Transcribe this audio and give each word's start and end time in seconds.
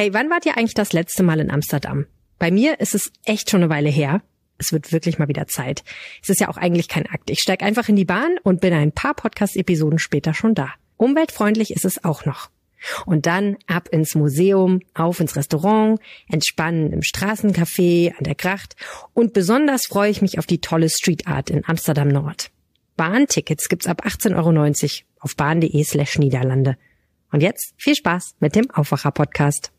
Hey, 0.00 0.14
wann 0.14 0.30
wart 0.30 0.46
ihr 0.46 0.56
eigentlich 0.56 0.72
das 0.72 0.94
letzte 0.94 1.22
Mal 1.22 1.40
in 1.40 1.50
Amsterdam? 1.50 2.06
Bei 2.38 2.50
mir 2.50 2.80
ist 2.80 2.94
es 2.94 3.12
echt 3.26 3.50
schon 3.50 3.60
eine 3.62 3.68
Weile 3.68 3.90
her. 3.90 4.22
Es 4.56 4.72
wird 4.72 4.92
wirklich 4.92 5.18
mal 5.18 5.28
wieder 5.28 5.46
Zeit. 5.46 5.84
Es 6.22 6.30
ist 6.30 6.40
ja 6.40 6.48
auch 6.48 6.56
eigentlich 6.56 6.88
kein 6.88 7.04
Akt. 7.04 7.28
Ich 7.28 7.40
steig 7.40 7.62
einfach 7.62 7.86
in 7.90 7.96
die 7.96 8.06
Bahn 8.06 8.38
und 8.42 8.62
bin 8.62 8.72
ein 8.72 8.92
paar 8.92 9.12
Podcast-Episoden 9.12 9.98
später 9.98 10.32
schon 10.32 10.54
da. 10.54 10.70
Umweltfreundlich 10.96 11.70
ist 11.70 11.84
es 11.84 12.02
auch 12.02 12.24
noch. 12.24 12.48
Und 13.04 13.26
dann 13.26 13.58
ab 13.66 13.90
ins 13.92 14.14
Museum, 14.14 14.80
auf 14.94 15.20
ins 15.20 15.36
Restaurant, 15.36 16.00
entspannen 16.30 16.94
im 16.94 17.02
Straßencafé, 17.02 18.16
an 18.16 18.24
der 18.24 18.36
Gracht 18.36 18.76
und 19.12 19.34
besonders 19.34 19.84
freue 19.84 20.10
ich 20.10 20.22
mich 20.22 20.38
auf 20.38 20.46
die 20.46 20.62
tolle 20.62 20.88
Street 20.88 21.26
Art 21.26 21.50
in 21.50 21.62
Amsterdam 21.66 22.08
Nord. 22.08 22.50
Bahntickets 22.96 23.68
gibt's 23.68 23.86
ab 23.86 24.06
18,90 24.06 24.32
Euro 24.34 24.64
auf 25.18 25.36
bahn.de 25.36 25.84
slash 25.84 26.18
Niederlande. 26.18 26.78
Und 27.30 27.42
jetzt 27.42 27.74
viel 27.76 27.94
Spaß 27.94 28.36
mit 28.40 28.56
dem 28.56 28.70
Aufwacher-Podcast. 28.70 29.72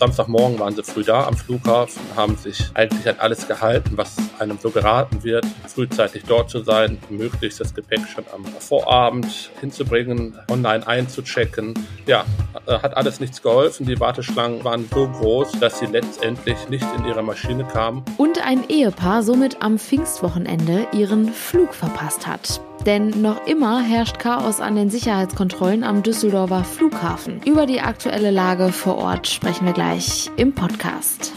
Samstagmorgen 0.00 0.58
waren 0.58 0.74
sie 0.74 0.82
früh 0.82 1.04
da 1.04 1.26
am 1.26 1.36
Flughafen, 1.36 2.00
haben 2.16 2.34
sich 2.34 2.70
eigentlich 2.72 3.06
an 3.06 3.16
alles 3.18 3.46
gehalten, 3.46 3.98
was 3.98 4.16
einem 4.38 4.56
so 4.58 4.70
geraten 4.70 5.22
wird, 5.22 5.44
frühzeitig 5.66 6.22
dort 6.26 6.48
zu 6.48 6.60
sein, 6.60 6.96
möglichst 7.10 7.60
das 7.60 7.74
Gepäck 7.74 8.00
schon 8.08 8.24
am 8.32 8.46
Vorabend 8.46 9.50
hinzubringen, 9.60 10.38
online 10.50 10.86
einzuchecken. 10.86 11.74
Ja, 12.06 12.24
äh, 12.66 12.78
hat 12.78 12.96
alles 12.96 13.20
nichts 13.20 13.42
geholfen. 13.42 13.84
Die 13.84 14.00
Warteschlangen 14.00 14.64
waren 14.64 14.88
so 14.90 15.06
groß, 15.06 15.52
dass 15.60 15.80
sie 15.80 15.86
letztendlich 15.86 16.70
nicht 16.70 16.86
in 16.96 17.04
ihre 17.04 17.22
Maschine 17.22 17.64
kamen. 17.64 18.02
Und 18.16 18.42
ein 18.42 18.66
Ehepaar 18.70 19.22
somit 19.22 19.60
am 19.60 19.78
Pfingstwochenende 19.78 20.86
ihren 20.92 21.30
Flug 21.30 21.74
verpasst 21.74 22.26
hat. 22.26 22.62
Denn 22.86 23.20
noch 23.20 23.46
immer 23.46 23.82
herrscht 23.82 24.18
Chaos 24.18 24.60
an 24.60 24.74
den 24.74 24.88
Sicherheitskontrollen 24.88 25.84
am 25.84 26.02
Düsseldorfer 26.02 26.64
Flughafen. 26.64 27.42
Über 27.44 27.66
die 27.66 27.80
aktuelle 27.80 28.30
Lage 28.30 28.72
vor 28.72 28.96
Ort 28.96 29.26
sprechen 29.26 29.66
wir 29.66 29.74
gleich 29.74 30.30
im 30.36 30.54
Podcast. 30.54 31.32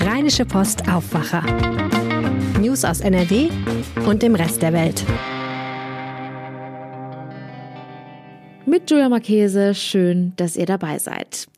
Rheinische 0.00 0.44
Post 0.44 0.88
Aufwacher. 0.88 1.42
News 2.60 2.84
aus 2.84 3.00
NRW 3.00 3.48
und 4.06 4.22
dem 4.22 4.36
Rest 4.36 4.62
der 4.62 4.72
Welt. 4.72 5.04
Mit 8.64 8.88
Julia 8.90 9.08
Marchese, 9.08 9.74
schön, 9.74 10.34
dass 10.36 10.56
ihr 10.56 10.66
dabei 10.66 10.98
seid. 10.98 11.48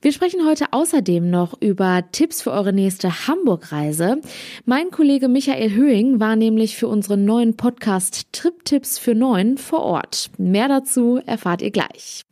Wir 0.00 0.12
sprechen 0.12 0.46
heute 0.46 0.66
außerdem 0.72 1.28
noch 1.28 1.60
über 1.60 2.04
Tipps 2.12 2.40
für 2.40 2.52
eure 2.52 2.72
nächste 2.72 3.26
Hamburg-Reise. 3.26 4.20
Mein 4.64 4.92
Kollege 4.92 5.26
Michael 5.26 5.72
Höhing 5.72 6.20
war 6.20 6.36
nämlich 6.36 6.76
für 6.76 6.86
unseren 6.86 7.24
neuen 7.24 7.56
Podcast 7.56 8.32
Trip-Tipps 8.32 8.98
für 8.98 9.16
Neun 9.16 9.58
vor 9.58 9.80
Ort. 9.80 10.30
Mehr 10.38 10.68
dazu 10.68 11.20
erfahrt 11.26 11.62
ihr 11.62 11.72
gleich. 11.72 12.22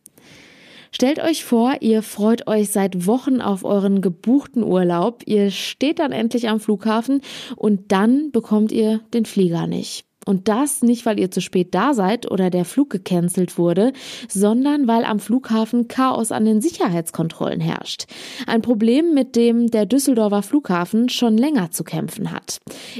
Stellt 0.93 1.19
euch 1.19 1.45
vor, 1.45 1.75
ihr 1.81 2.03
freut 2.03 2.47
euch 2.47 2.71
seit 2.71 3.05
Wochen 3.09 3.41
auf 3.41 3.65
euren 3.65 4.01
gebuchten 4.01 4.63
Urlaub, 4.63 5.25
ihr 5.27 5.51
steht 5.51 5.99
dann 5.99 6.13
endlich 6.13 6.49
am 6.49 6.61
Flughafen 6.61 7.21
und 7.57 7.91
dann 7.91 8.31
bekommt 8.31 8.71
ihr 8.71 9.01
den 9.13 9.25
Flieger 9.25 9.67
nicht. 9.67 10.07
Und 10.27 10.49
das 10.49 10.83
nicht, 10.83 11.07
weil 11.07 11.21
ihr 11.21 11.31
zu 11.31 11.41
spät 11.41 11.75
da 11.75 11.95
seid 11.95 12.31
oder 12.31 12.51
der 12.51 12.65
Flug 12.65 12.91
gecancelt 12.91 13.57
wurde, 13.57 13.93
sondern 14.29 14.89
weil 14.89 15.05
am 15.05 15.21
Flughafen 15.21 15.87
Chaos 15.87 16.33
an 16.33 16.45
den 16.45 16.61
Sicherheitskontrollen 16.61 17.61
herrscht. 17.61 18.07
Ein 18.47 18.61
Problem, 18.61 19.15
mit 19.15 19.37
dem 19.37 19.71
der 19.71 19.87
Düsseldorfer 19.87 20.43
Flughafen 20.43 21.09
schon 21.09 21.39
länger 21.39 21.71
zu 21.71 21.85
kämpfen 21.85 22.33
hat. 22.33 22.59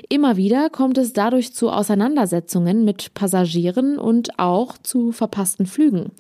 Immer 0.09 0.37
wieder 0.37 0.71
kommt 0.71 0.99
es 0.99 1.13
dadurch 1.13 1.53
zu 1.53 1.71
Auseinandersetzungen 1.71 2.85
mit 2.85 3.13
Passagieren 3.15 3.99
und 3.99 4.39
auch 4.39 4.79
zu 4.79 5.11
verpassten 5.11 5.67
Flügen. 5.67 6.13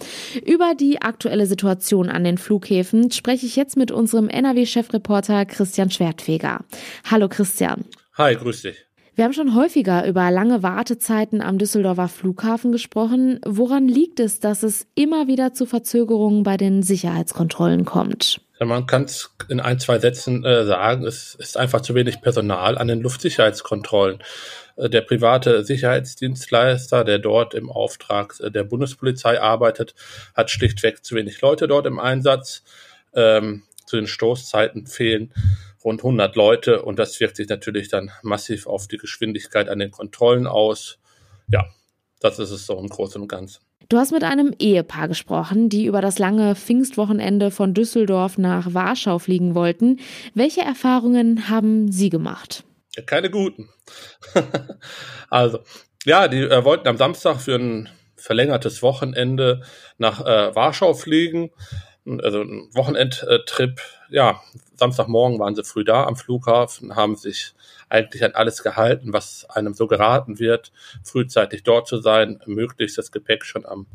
Über 0.45 0.75
die 0.75 1.01
aktuelle 1.03 1.47
Situation 1.47 2.09
an 2.09 2.25
den 2.25 2.37
Flughäfen 2.37 3.13
spreche 3.13 3.47
ich 3.47 3.55
jetzt 3.55 3.77
mit 3.77 3.93
unserem 3.93 4.29
NRW-Chefreporter 4.29 5.47
Christian 5.47 5.91
Schwertfeger. 5.91 6.65
Hallo 7.09 7.29
Christian. 7.29 7.85
Hi, 8.15 8.35
grüß 8.35 8.63
dich. 8.63 8.86
Wir 9.17 9.25
haben 9.25 9.33
schon 9.33 9.55
häufiger 9.55 10.07
über 10.07 10.31
lange 10.31 10.63
Wartezeiten 10.63 11.41
am 11.41 11.57
Düsseldorfer 11.57 12.09
Flughafen 12.09 12.71
gesprochen. 12.71 13.41
Woran 13.47 13.89
liegt 13.89 14.21
es, 14.21 14.41
dass 14.41 14.63
es 14.63 14.87
immer 14.95 15.27
wieder 15.27 15.55
zu 15.55 15.65
Verzögerungen 15.65 16.43
bei 16.43 16.59
den 16.59 16.83
Sicherheitskontrollen 16.83 17.87
kommt? 17.87 18.43
Man 18.61 18.87
kann 18.87 19.05
es 19.05 19.31
in 19.49 19.59
ein, 19.61 19.79
zwei 19.79 19.99
Sätzen 20.01 20.45
äh, 20.45 20.67
sagen, 20.67 21.07
es 21.07 21.35
ist 21.35 21.57
einfach 21.57 21.81
zu 21.81 21.95
wenig 21.95 22.21
Personal 22.21 22.77
an 22.77 22.89
den 22.89 23.01
Luftsicherheitskontrollen. 23.01 24.19
Äh, 24.77 24.91
der 24.91 25.01
private 25.01 25.65
Sicherheitsdienstleister, 25.65 27.03
der 27.03 27.19
dort 27.19 27.55
im 27.55 27.71
Auftrag 27.71 28.35
äh, 28.41 28.51
der 28.51 28.65
Bundespolizei 28.65 29.41
arbeitet, 29.41 29.95
hat 30.35 30.51
schlichtweg 30.51 31.03
zu 31.03 31.15
wenig 31.15 31.41
Leute 31.41 31.69
dort 31.69 31.87
im 31.87 31.99
Einsatz. 31.99 32.65
Ähm, 33.15 33.63
zu 33.87 33.97
den 33.97 34.07
Stoßzeiten 34.07 34.87
fehlen 34.87 35.33
rund 35.87 36.01
100 36.01 36.35
Leute 36.35 36.83
und 36.83 36.99
das 36.99 37.19
wirkt 37.21 37.37
sich 37.37 37.49
natürlich 37.49 37.89
dann 37.89 38.11
massiv 38.23 38.67
auf 38.67 38.89
die 38.89 38.97
Geschwindigkeit 38.97 39.69
an 39.69 39.79
den 39.79 39.93
Kontrollen 39.93 40.49
aus. 40.49 40.99
Ja, 41.49 41.65
das 42.21 42.41
ist 42.41 42.51
es 42.51 42.67
so 42.67 42.77
im 42.79 42.89
Großen 42.89 43.23
und 43.23 43.29
Ganzen. 43.29 43.61
Du 43.89 43.99
hast 43.99 44.11
mit 44.11 44.25
einem 44.25 44.53
Ehepaar 44.59 45.07
gesprochen, 45.07 45.69
die 45.69 45.87
über 45.87 46.01
das 46.01 46.19
lange 46.19 46.57
Pfingstwochenende 46.57 47.53
von 47.53 47.73
Düsseldorf 47.73 48.37
nach 48.37 48.75
Warschau 48.75 49.21
fliegen 49.21 49.55
wollten. 49.55 50.01
Welche 50.35 50.63
Erfahrungen 50.63 51.49
haben 51.49 51.93
Sie 51.93 52.11
gemacht? 52.11 52.65
Ja, 52.97 53.05
keine 53.05 53.31
guten. 53.31 53.69
also, 55.31 55.61
ja, 56.05 56.27
die 56.27 56.41
äh, 56.41 56.65
wollten 56.65 56.89
am 56.89 56.97
Samstag 56.97 57.41
für 57.41 57.55
ein 57.55 57.89
verlängertes 58.17 58.83
Wochenende 58.83 59.63
nach 59.99 60.21
äh, 60.21 60.53
Warschau 60.57 60.95
fliegen 60.95 61.51
also 62.23 62.43
ein 62.43 62.69
Wochenendtrip. 62.75 63.81
Ja, 64.11 64.41
Samstagmorgen 64.77 65.39
waren 65.39 65.55
sie 65.55 65.65
früh 65.65 65.85
da 65.85 66.05
am 66.05 66.17
Flughafen, 66.17 66.97
haben 66.97 67.17
sich 67.17 67.55
eigentlich 67.89 68.25
an 68.25 68.33
alles 68.33 68.63
gehalten, 68.63 69.13
was 69.13 69.47
einem 69.51 69.75
so 69.75 69.87
geraten 69.87 70.39
wird, 70.39 70.73
frühzeitig 71.03 71.63
dort 71.63 71.89
zu 71.89 71.99
sein, 71.99 72.41
möglichst 72.47 72.99
das 72.99 73.13
Gepäck 73.13 73.45
schon 73.45 73.65
am 73.65 73.87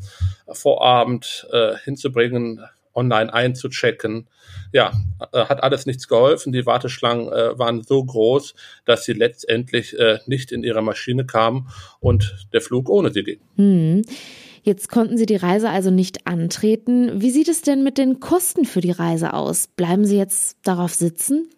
Vorabend 0.51 1.47
äh, 1.51 1.75
hinzubringen, 1.83 2.63
online 2.93 3.33
einzuchecken. 3.33 4.27
Ja, 4.73 4.91
äh, 5.31 5.45
hat 5.45 5.63
alles 5.63 5.85
nichts 5.85 6.07
geholfen. 6.07 6.51
Die 6.51 6.65
Warteschlangen 6.65 7.31
äh, 7.31 7.57
waren 7.57 7.83
so 7.83 8.03
groß, 8.03 8.53
dass 8.85 9.05
sie 9.05 9.13
letztendlich 9.13 9.97
äh, 9.97 10.19
nicht 10.25 10.51
in 10.51 10.63
ihre 10.63 10.81
Maschine 10.81 11.25
kamen 11.25 11.69
und 11.99 12.47
der 12.53 12.61
Flug 12.61 12.89
ohne 12.89 13.11
sie 13.11 13.23
ging. 13.23 13.39
Hm. 13.55 14.01
Jetzt 14.63 14.89
konnten 14.89 15.17
Sie 15.17 15.25
die 15.25 15.35
Reise 15.35 15.69
also 15.69 15.89
nicht 15.89 16.27
antreten. 16.27 17.21
Wie 17.21 17.31
sieht 17.31 17.47
es 17.47 17.61
denn 17.61 17.83
mit 17.83 17.97
den 17.97 18.19
Kosten 18.19 18.65
für 18.65 18.81
die 18.81 18.91
Reise 18.91 19.33
aus? 19.33 19.67
Bleiben 19.67 20.05
Sie 20.05 20.17
jetzt 20.17 20.57
darauf 20.63 20.93
sitzen? 20.93 21.49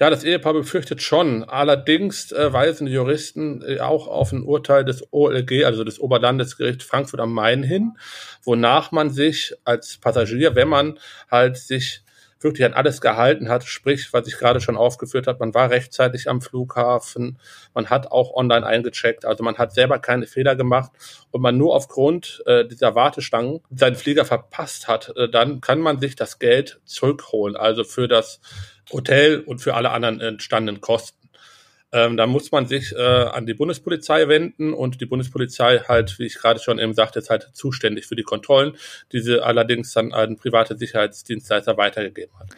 Ja, 0.00 0.10
das 0.10 0.22
Ehepaar 0.22 0.52
befürchtet 0.52 1.02
schon. 1.02 1.42
Allerdings 1.42 2.30
äh, 2.30 2.52
weisen 2.52 2.86
die 2.86 2.92
Juristen 2.92 3.62
äh, 3.66 3.80
auch 3.80 4.06
auf 4.06 4.32
ein 4.32 4.44
Urteil 4.44 4.84
des 4.84 5.12
OLG, 5.12 5.64
also 5.64 5.82
des 5.82 5.98
Oberlandesgerichts 5.98 6.84
Frankfurt 6.84 7.20
am 7.20 7.32
Main 7.32 7.64
hin, 7.64 7.98
wonach 8.44 8.92
man 8.92 9.10
sich 9.10 9.54
als 9.64 9.98
Passagier, 9.98 10.54
wenn 10.54 10.68
man 10.68 10.98
halt 11.30 11.58
sich 11.58 12.02
wirklich 12.40 12.64
an 12.64 12.72
alles 12.72 13.00
gehalten 13.00 13.48
hat, 13.48 13.64
sprich, 13.64 14.12
was 14.12 14.26
ich 14.28 14.38
gerade 14.38 14.60
schon 14.60 14.76
aufgeführt 14.76 15.26
habe, 15.26 15.40
man 15.40 15.54
war 15.54 15.70
rechtzeitig 15.70 16.28
am 16.28 16.40
Flughafen, 16.40 17.38
man 17.74 17.90
hat 17.90 18.10
auch 18.12 18.34
online 18.34 18.66
eingecheckt, 18.66 19.24
also 19.24 19.42
man 19.42 19.58
hat 19.58 19.72
selber 19.72 19.98
keine 19.98 20.26
Fehler 20.26 20.56
gemacht. 20.56 20.92
Und 21.30 21.42
man 21.42 21.56
nur 21.58 21.74
aufgrund 21.74 22.42
äh, 22.46 22.64
dieser 22.64 22.94
Wartestangen 22.94 23.60
seinen 23.70 23.96
Flieger 23.96 24.24
verpasst 24.24 24.88
hat, 24.88 25.14
äh, 25.16 25.28
dann 25.28 25.60
kann 25.60 25.80
man 25.80 26.00
sich 26.00 26.16
das 26.16 26.38
Geld 26.38 26.80
zurückholen, 26.84 27.56
also 27.56 27.84
für 27.84 28.08
das 28.08 28.40
Hotel 28.90 29.40
und 29.40 29.58
für 29.58 29.74
alle 29.74 29.90
anderen 29.90 30.20
entstandenen 30.20 30.80
Kosten. 30.80 31.17
Ähm, 31.90 32.16
da 32.16 32.26
muss 32.26 32.52
man 32.52 32.66
sich 32.66 32.94
äh, 32.94 32.98
an 32.98 33.46
die 33.46 33.54
Bundespolizei 33.54 34.28
wenden 34.28 34.74
und 34.74 35.00
die 35.00 35.06
Bundespolizei 35.06 35.80
halt, 35.88 36.18
wie 36.18 36.26
ich 36.26 36.34
gerade 36.34 36.60
schon 36.60 36.78
eben 36.78 36.92
sagte, 36.92 37.18
ist 37.18 37.30
halt 37.30 37.48
zuständig 37.54 38.06
für 38.06 38.16
die 38.16 38.22
Kontrollen, 38.22 38.74
die 39.12 39.20
sie 39.20 39.42
allerdings 39.42 39.94
dann 39.94 40.12
an 40.12 40.36
private 40.36 40.76
Sicherheitsdienstleister 40.76 41.78
weitergegeben 41.78 42.38
hat. 42.38 42.48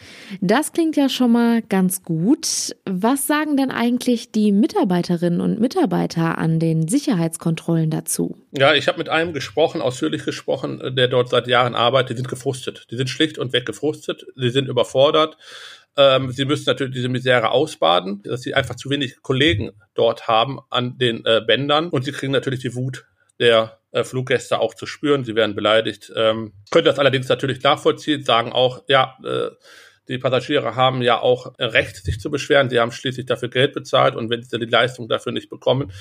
Das 0.40 0.72
klingt 0.72 0.96
ja 0.96 1.08
schon 1.08 1.30
mal 1.30 1.62
ganz 1.62 2.02
gut. 2.02 2.74
Was 2.84 3.28
sagen 3.28 3.56
denn 3.56 3.70
eigentlich 3.70 4.32
die 4.32 4.50
Mitarbeiterinnen 4.50 5.40
und 5.40 5.60
Mitarbeiter 5.60 6.38
an 6.38 6.58
den 6.58 6.88
Sicherheitskontrollen 6.88 7.90
dazu? 7.90 8.36
Ja, 8.50 8.74
ich 8.74 8.88
habe 8.88 8.98
mit 8.98 9.08
einem 9.08 9.32
gesprochen, 9.32 9.80
ausführlich 9.80 10.24
gesprochen, 10.24 10.96
der 10.96 11.06
dort 11.06 11.28
seit 11.28 11.46
Jahren 11.46 11.76
arbeitet. 11.76 12.10
Die 12.10 12.16
sind 12.16 12.28
gefrustet. 12.28 12.88
Die 12.90 12.96
sind 12.96 13.08
schlicht 13.08 13.38
und 13.38 13.52
weg 13.52 13.64
gefrustet. 13.64 14.26
Sie 14.34 14.50
sind 14.50 14.66
überfordert. 14.66 15.36
Ähm, 15.96 16.30
sie 16.30 16.44
müssen 16.44 16.64
natürlich 16.66 16.94
diese 16.94 17.08
Misere 17.08 17.50
ausbaden, 17.50 18.22
dass 18.22 18.42
sie 18.42 18.54
einfach 18.54 18.76
zu 18.76 18.90
wenig 18.90 19.22
Kollegen 19.22 19.72
dort 19.94 20.28
haben 20.28 20.60
an 20.70 20.98
den 20.98 21.24
äh, 21.24 21.40
Bändern 21.46 21.88
und 21.88 22.04
sie 22.04 22.12
kriegen 22.12 22.32
natürlich 22.32 22.60
die 22.60 22.74
Wut 22.74 23.06
der 23.38 23.78
äh, 23.92 24.04
Fluggäste 24.04 24.60
auch 24.60 24.74
zu 24.74 24.86
spüren. 24.86 25.24
Sie 25.24 25.34
werden 25.34 25.56
beleidigt. 25.56 26.12
Ähm, 26.14 26.52
können 26.70 26.84
das 26.84 26.98
allerdings 26.98 27.28
natürlich 27.28 27.62
nachvollziehen, 27.62 28.24
sagen 28.24 28.52
auch, 28.52 28.84
ja, 28.86 29.16
äh, 29.24 29.50
Die 30.10 30.18
Passagiere 30.18 30.74
haben 30.74 31.02
ja 31.02 31.20
auch 31.20 31.52
Recht, 31.58 32.04
sich 32.04 32.18
zu 32.18 32.30
beschweren. 32.30 32.68
Sie 32.68 32.80
haben 32.80 32.90
schließlich 32.90 33.26
dafür 33.26 33.48
Geld 33.48 33.72
bezahlt 33.72 34.16
und 34.16 34.28
wenn 34.28 34.42
sie 34.42 34.58
die 34.58 34.66
Leistung 34.66 35.08
dafür 35.08 35.30
nicht 35.30 35.48
bekommen, 35.48 35.92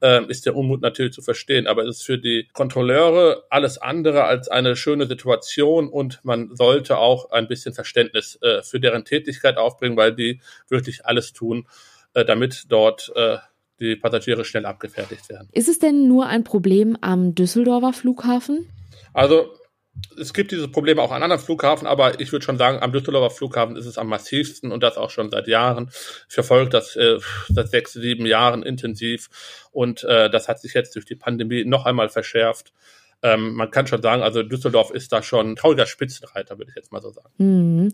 äh, 0.00 0.24
ist 0.26 0.46
der 0.46 0.54
Unmut 0.54 0.82
natürlich 0.82 1.12
zu 1.12 1.20
verstehen. 1.20 1.66
Aber 1.66 1.82
es 1.82 1.96
ist 1.96 2.02
für 2.04 2.16
die 2.16 2.48
Kontrolleure 2.52 3.44
alles 3.50 3.78
andere 3.78 4.24
als 4.24 4.48
eine 4.48 4.76
schöne 4.76 5.06
Situation 5.06 5.88
und 5.88 6.20
man 6.22 6.54
sollte 6.54 6.98
auch 6.98 7.30
ein 7.30 7.48
bisschen 7.48 7.74
Verständnis 7.74 8.38
äh, 8.40 8.62
für 8.62 8.78
deren 8.78 9.04
Tätigkeit 9.04 9.56
aufbringen, 9.56 9.96
weil 9.96 10.14
die 10.14 10.40
wirklich 10.68 11.04
alles 11.04 11.32
tun, 11.32 11.66
äh, 12.14 12.24
damit 12.24 12.66
dort 12.68 13.12
äh, 13.16 13.38
die 13.80 13.96
Passagiere 13.96 14.44
schnell 14.44 14.64
abgefertigt 14.64 15.28
werden. 15.28 15.48
Ist 15.50 15.68
es 15.68 15.80
denn 15.80 16.06
nur 16.06 16.26
ein 16.26 16.44
Problem 16.44 16.96
am 17.00 17.34
Düsseldorfer 17.34 17.92
Flughafen? 17.92 18.68
Also 19.12 19.50
es 20.18 20.32
gibt 20.32 20.50
diese 20.50 20.68
Probleme 20.68 21.02
auch 21.02 21.12
an 21.12 21.22
anderen 21.22 21.42
Flughafen, 21.42 21.86
aber 21.86 22.20
ich 22.20 22.32
würde 22.32 22.44
schon 22.44 22.58
sagen, 22.58 22.78
am 22.80 22.92
Düsseldorfer 22.92 23.34
Flughafen 23.34 23.76
ist 23.76 23.86
es 23.86 23.98
am 23.98 24.08
massivsten 24.08 24.72
und 24.72 24.82
das 24.82 24.96
auch 24.96 25.10
schon 25.10 25.30
seit 25.30 25.46
Jahren. 25.46 25.90
Ich 26.28 26.34
verfolge 26.34 26.70
das 26.70 26.96
äh, 26.96 27.18
seit 27.48 27.68
sechs, 27.68 27.92
sieben 27.92 28.26
Jahren 28.26 28.62
intensiv 28.62 29.28
und 29.72 30.04
äh, 30.04 30.30
das 30.30 30.48
hat 30.48 30.60
sich 30.60 30.74
jetzt 30.74 30.94
durch 30.94 31.04
die 31.04 31.16
Pandemie 31.16 31.64
noch 31.64 31.86
einmal 31.86 32.08
verschärft. 32.08 32.72
Ähm, 33.22 33.54
man 33.54 33.70
kann 33.70 33.86
schon 33.86 34.02
sagen, 34.02 34.22
also 34.22 34.42
Düsseldorf 34.42 34.90
ist 34.90 35.12
da 35.12 35.22
schon 35.22 35.52
ein 35.52 35.56
trauriger 35.56 35.86
Spitzenreiter, 35.86 36.58
würde 36.58 36.70
ich 36.70 36.76
jetzt 36.76 36.92
mal 36.92 37.00
so 37.00 37.10
sagen. 37.10 37.30
Mhm. 37.38 37.92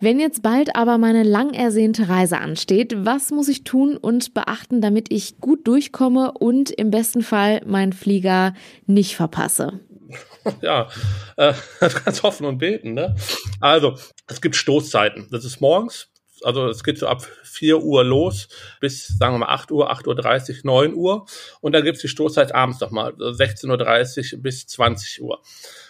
Wenn 0.00 0.20
jetzt 0.20 0.42
bald 0.42 0.76
aber 0.76 0.96
meine 0.96 1.24
lang 1.24 1.54
ersehnte 1.54 2.08
Reise 2.08 2.38
ansteht, 2.38 2.94
was 2.98 3.32
muss 3.32 3.48
ich 3.48 3.64
tun 3.64 3.96
und 3.96 4.32
beachten, 4.32 4.80
damit 4.80 5.10
ich 5.10 5.40
gut 5.40 5.66
durchkomme 5.66 6.32
und 6.32 6.70
im 6.70 6.92
besten 6.92 7.22
Fall 7.22 7.62
meinen 7.66 7.92
Flieger 7.92 8.54
nicht 8.86 9.16
verpasse? 9.16 9.80
ja, 10.60 10.88
äh, 11.36 11.52
ganz 12.04 12.22
hoffen 12.22 12.46
und 12.46 12.58
beten. 12.58 12.94
Ne? 12.94 13.16
Also, 13.60 13.98
es 14.26 14.40
gibt 14.40 14.56
Stoßzeiten. 14.56 15.28
Das 15.30 15.44
ist 15.44 15.60
morgens. 15.60 16.08
Also 16.44 16.68
es 16.68 16.84
geht 16.84 16.98
so 16.98 17.08
ab 17.08 17.26
4 17.42 17.82
Uhr 17.82 18.04
los 18.04 18.48
bis, 18.80 19.08
sagen 19.08 19.34
wir 19.34 19.38
mal, 19.38 19.48
8 19.48 19.72
Uhr, 19.72 19.90
8.30 19.90 20.58
Uhr, 20.58 20.60
9 20.64 20.94
Uhr. 20.94 21.26
Und 21.60 21.72
dann 21.72 21.82
gibt's 21.82 22.00
die 22.00 22.08
Stoßzeit 22.08 22.54
abends 22.54 22.80
nochmal, 22.80 23.12
16.30 23.14 24.34
Uhr 24.34 24.42
bis 24.42 24.66
20 24.66 25.22
Uhr. 25.22 25.42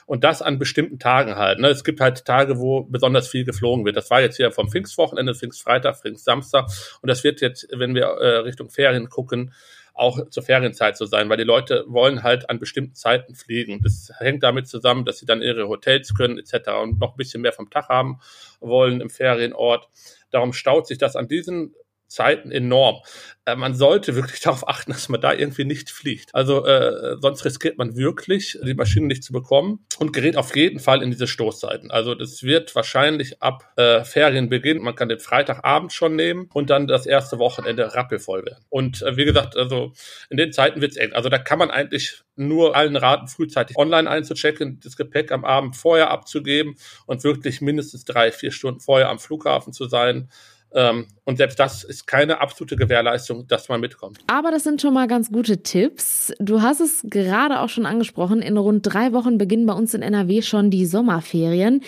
Und 0.07 0.25
das 0.25 0.41
an 0.41 0.59
bestimmten 0.59 0.99
Tagen 0.99 1.37
halt. 1.37 1.59
Ne? 1.59 1.69
Es 1.69 1.85
gibt 1.85 2.01
halt 2.01 2.25
Tage, 2.25 2.59
wo 2.59 2.85
besonders 2.85 3.29
viel 3.29 3.45
geflogen 3.45 3.85
wird. 3.85 3.97
Das 3.97 4.11
war 4.11 4.23
jetzt 4.23 4.37
hier 4.37 4.51
vom 4.51 4.71
Pfingstwochenende, 4.71 5.35
Pfingstfreitag, 5.35 5.97
Pfingstsamstag. 5.97 6.67
Und 7.03 7.09
das 7.09 7.25
wird 7.25 7.43
jetzt, 7.43 7.69
wenn 7.71 7.95
wir 7.95 8.05
äh, 8.05 8.39
Richtung 8.39 8.71
Ferien 8.71 9.11
gucken, 9.11 9.53
auch 9.99 10.31
zur 10.31 10.43
Ferienzeit 10.43 10.97
zu 10.97 11.07
sein, 11.07 11.29
weil 11.29 11.37
die 11.37 11.45
Leute 11.45 11.85
wollen 11.89 12.23
halt 12.23 12.49
an 12.51 12.59
bestimmten 12.59 12.95
Zeiten 12.95 13.35
fliegen. 13.35 13.81
Das 13.83 14.13
hängt 14.19 14.43
damit 14.43 14.69
zusammen, 14.69 15.05
dass 15.05 15.19
sie 15.19 15.27
dann 15.27 15.43
ihre 15.43 15.69
Hotels 15.69 16.15
können 16.15 16.39
etc. 16.39 16.71
und 16.83 17.01
noch 17.01 17.13
ein 17.13 17.17
bisschen 17.17 17.43
mehr 17.43 17.53
vom 17.53 17.71
Tag 17.71 17.89
haben 17.89 18.21
wollen 18.61 19.01
im 19.01 19.11
Ferienort. 19.11 19.89
Darum 20.31 20.53
staut 20.53 20.87
sich 20.87 20.99
das 20.99 21.17
an 21.17 21.29
diesen 21.29 21.75
Zeiten 22.09 22.51
enorm. 22.51 23.03
Äh, 23.45 23.57
man 23.57 23.75
sollte 23.75 24.15
wirklich 24.15 24.41
darauf 24.43 24.69
achten, 24.69 24.93
dass 24.93 25.09
man 25.09 25.21
da 25.21 25.33
irgendwie 25.33 25.65
nicht 25.65 25.91
fliegt. 25.91 26.35
Also 26.35 26.65
äh, 26.67 27.17
sonst 27.21 27.45
riskiert 27.45 27.79
man 27.79 27.97
wirklich, 27.97 28.59
die 28.63 28.75
Maschine 28.75 29.07
nicht 29.07 29.25
zu 29.25 29.33
bekommen 29.33 29.87
und 29.99 30.13
gerät 30.13 30.37
auf 30.37 30.55
jeden 30.57 30.81
Fall 30.81 31.03
in 31.03 31.11
diese 31.11 31.27
Stoßzeiten. 31.27 31.91
Also 31.91 32.15
das 32.15 32.43
wird 32.43 32.75
wahrscheinlich 32.75 33.43
ab 33.43 33.71
äh, 33.77 34.05
Ferienbeginn, 34.05 34.79
man 34.79 34.95
kann 34.95 35.09
den 35.09 35.21
Freitagabend 35.21 35.93
schon 35.93 36.17
nehmen 36.17 36.49
und 36.53 36.71
dann 36.71 36.87
das 36.87 37.07
erste 37.07 37.39
Wochenende 37.39 37.95
rappelvoll 37.95 38.45
werden. 38.45 38.65
Und 38.69 39.03
äh, 39.03 39.17
wie 39.17 39.25
gesagt, 39.25 39.57
also 39.57 39.93
in 40.31 40.37
den 40.37 40.53
Zeiten 40.53 40.81
wird 40.81 40.93
es 40.93 40.97
eng. 40.97 41.13
Also 41.13 41.29
da 41.29 41.39
kann 41.39 41.59
man 41.59 41.71
eigentlich 41.71 42.23
nur 42.37 42.77
allen 42.77 42.97
raten, 42.97 43.29
frühzeitig 43.29 43.77
online 43.77 44.09
einzuchecken, 44.09 44.81
das 44.83 44.97
Gepäck 44.97 45.33
am 45.33 45.45
Abend 45.45 45.77
vorher 45.77 46.11
abzugeben 46.11 46.77
und 47.07 47.25
wirklich 47.25 47.61
mindestens 47.61 48.05
drei, 48.05 48.31
vier 48.31 48.53
Stunden 48.53 48.81
vorher 48.81 49.09
am 49.09 49.19
Flughafen 49.19 49.73
zu 49.73 49.89
sein 49.89 50.29
ähm, 50.73 51.07
und 51.29 51.37
selbst 51.37 51.61
das 51.61 51.85
ist 51.85 52.07
keine 52.07 52.41
absolute 52.41 52.75
Gewährleistung, 52.75 53.47
dass 53.49 53.69
man 53.69 53.83
mitkommt. 53.83 54.19
Aber 54.29 54.51
das 54.51 54.65
sind 54.65 54.81
schon 54.81 54.95
mal 54.95 55.07
ganz 55.07 55.31
gute 55.31 55.63
Tipps. 55.63 56.33
Du 56.39 56.63
hast 56.63 56.81
es 56.81 57.03
gerade 57.05 57.61
auch 57.61 57.69
schon 57.69 57.85
angesprochen. 57.85 58.41
In 58.41 58.57
rund 58.57 58.81
drei 58.83 59.13
Wochen 59.13 59.37
beginnen 59.37 59.67
bei 59.67 59.75
uns 59.75 59.93
in 59.93 60.01
NRW 60.01 60.41
schon 60.41 60.71
die 60.71 60.87
Sommerferien. 60.87 61.83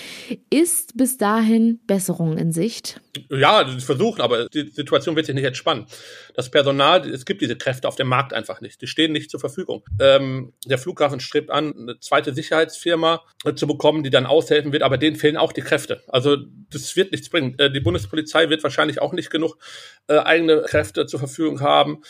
Ist 0.50 0.94
bis 0.94 1.16
dahin 1.16 1.80
Besserung 1.86 2.36
in 2.36 2.52
Sicht? 2.52 3.00
Ja, 3.30 3.66
sie 3.66 3.80
versuchen, 3.80 4.20
aber 4.20 4.46
die 4.50 4.68
Situation 4.68 5.16
wird 5.16 5.24
sich 5.24 5.34
nicht 5.34 5.44
entspannen. 5.44 5.86
Das 6.34 6.50
Personal, 6.50 7.08
es 7.08 7.24
gibt 7.24 7.40
diese 7.40 7.56
Kräfte 7.56 7.88
auf 7.88 7.96
dem 7.96 8.08
Markt 8.08 8.34
einfach 8.34 8.60
nicht. 8.60 8.82
Die 8.82 8.86
stehen 8.86 9.12
nicht 9.12 9.30
zur 9.30 9.40
Verfügung. 9.40 9.82
Ähm, 9.98 10.52
der 10.66 10.76
Flughafen 10.76 11.18
strebt 11.18 11.50
an, 11.50 11.74
eine 11.74 11.98
zweite 11.98 12.34
Sicherheitsfirma 12.34 13.22
zu 13.54 13.66
bekommen, 13.66 14.02
die 14.04 14.10
dann 14.10 14.26
aushelfen 14.26 14.72
wird, 14.72 14.82
aber 14.82 14.98
denen 14.98 15.16
fehlen 15.16 15.38
auch 15.38 15.54
die 15.54 15.62
Kräfte. 15.62 16.02
Also 16.08 16.36
das 16.70 16.94
wird 16.94 17.12
nichts 17.12 17.30
bringen. 17.30 17.58
Äh, 17.58 17.72
die 17.72 17.80
Bundespolizei 17.80 18.50
wird 18.50 18.62
wahrscheinlich 18.62 19.00
auch 19.00 19.14
nicht 19.14 19.29
genug 19.30 19.56
äh, 20.08 20.18
eigene 20.18 20.62
Kräfte 20.62 21.06
zur 21.06 21.20
Verfügung 21.20 21.60
haben. 21.60 22.02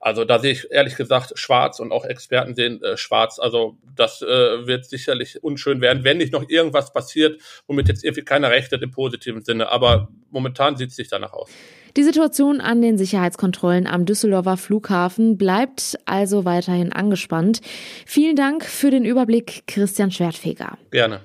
Also 0.00 0.24
da 0.24 0.38
sehe 0.38 0.52
ich 0.52 0.70
ehrlich 0.70 0.96
gesagt 0.96 1.38
schwarz 1.38 1.80
und 1.80 1.90
auch 1.90 2.04
Experten 2.04 2.54
sehen 2.54 2.82
äh, 2.82 2.96
schwarz. 2.96 3.38
Also 3.38 3.78
das 3.96 4.22
äh, 4.22 4.26
wird 4.66 4.84
sicherlich 4.86 5.42
unschön 5.42 5.80
werden, 5.80 6.04
wenn 6.04 6.18
nicht 6.18 6.32
noch 6.32 6.48
irgendwas 6.48 6.92
passiert, 6.92 7.40
womit 7.66 7.88
jetzt 7.88 8.04
irgendwie 8.04 8.24
keiner 8.24 8.50
rechnet 8.50 8.82
im 8.82 8.92
positiven 8.92 9.42
Sinne. 9.42 9.70
Aber 9.70 10.08
momentan 10.30 10.76
sieht 10.76 10.90
es 10.90 10.98
nicht 10.98 11.10
danach 11.10 11.32
aus. 11.32 11.50
Die 11.96 12.04
Situation 12.04 12.60
an 12.60 12.80
den 12.80 12.96
Sicherheitskontrollen 12.96 13.88
am 13.88 14.06
Düsseldorfer 14.06 14.56
Flughafen 14.56 15.36
bleibt 15.36 15.98
also 16.04 16.44
weiterhin 16.44 16.92
angespannt. 16.92 17.60
Vielen 18.06 18.36
Dank 18.36 18.64
für 18.64 18.90
den 18.90 19.04
Überblick, 19.04 19.64
Christian 19.66 20.12
Schwertfeger. 20.12 20.78
Gerne. 20.92 21.22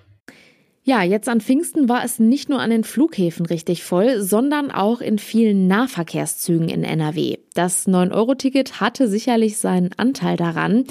Ja, 0.85 1.01
jetzt 1.01 1.29
an 1.29 1.39
Pfingsten 1.39 1.87
war 1.87 2.03
es 2.03 2.19
nicht 2.19 2.49
nur 2.49 2.59
an 2.59 2.69
den 2.69 2.83
Flughäfen 2.83 3.45
richtig 3.45 3.85
voll, 3.85 4.21
sondern 4.21 4.69
auch 4.69 4.99
in 4.99 5.17
vielen 5.17 5.65
Nahverkehrszügen 5.65 6.67
in 6.67 6.83
NRW. 6.83 7.37
Das 7.53 7.87
9-Euro-Ticket 7.87 8.81
hatte 8.81 9.07
sicherlich 9.07 9.57
seinen 9.59 9.91
Anteil 9.95 10.35
daran, 10.35 10.83